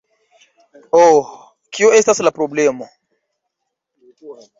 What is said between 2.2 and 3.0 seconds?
la problemo?